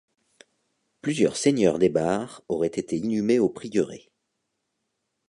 Plusieurs 1.03 1.35
seigneurs 1.35 1.77
des 1.77 1.89
Barres 1.89 2.41
auraient 2.49 2.65
été 2.69 2.97
inhumés 2.97 3.37
au 3.37 3.49
prieuré. 3.49 4.09